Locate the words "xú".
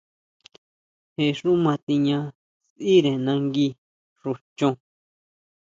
1.39-1.51